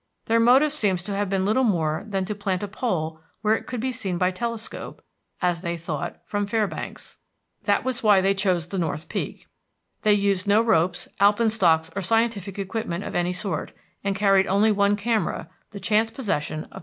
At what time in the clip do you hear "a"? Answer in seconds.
2.63-2.67, 16.57-16.61